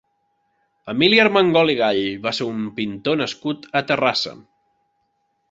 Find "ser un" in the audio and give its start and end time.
2.39-2.65